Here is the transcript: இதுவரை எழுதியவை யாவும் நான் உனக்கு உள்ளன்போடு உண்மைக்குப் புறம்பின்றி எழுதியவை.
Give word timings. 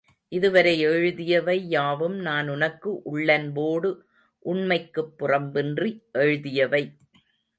இதுவரை 0.27 0.85
எழுதியவை 0.87 1.55
யாவும் 1.67 2.15
நான் 2.19 2.49
உனக்கு 2.49 3.01
உள்ளன்போடு 3.05 3.91
உண்மைக்குப் 4.39 5.13
புறம்பின்றி 5.19 5.91
எழுதியவை. 6.13 6.83